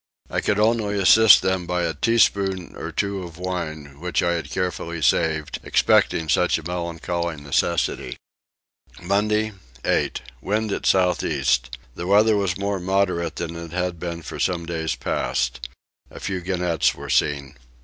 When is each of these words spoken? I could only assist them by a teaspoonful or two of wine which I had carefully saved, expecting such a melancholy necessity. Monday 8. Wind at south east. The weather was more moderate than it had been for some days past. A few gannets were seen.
I 0.31 0.41
could 0.41 0.57
only 0.57 0.97
assist 0.99 1.43
them 1.43 1.67
by 1.67 1.83
a 1.83 1.93
teaspoonful 1.93 2.75
or 2.75 2.91
two 2.91 3.21
of 3.21 3.37
wine 3.37 3.99
which 3.99 4.23
I 4.23 4.31
had 4.31 4.49
carefully 4.49 4.99
saved, 4.99 5.59
expecting 5.61 6.27
such 6.27 6.57
a 6.57 6.65
melancholy 6.67 7.35
necessity. 7.39 8.17
Monday 8.99 9.53
8. 9.85 10.23
Wind 10.41 10.71
at 10.71 10.87
south 10.87 11.21
east. 11.23 11.77
The 11.93 12.07
weather 12.07 12.35
was 12.35 12.57
more 12.57 12.79
moderate 12.79 13.35
than 13.35 13.55
it 13.55 13.73
had 13.73 13.99
been 13.99 14.23
for 14.23 14.39
some 14.39 14.65
days 14.65 14.95
past. 14.95 15.69
A 16.09 16.19
few 16.19 16.41
gannets 16.41 16.95
were 16.95 17.11
seen. 17.11 17.55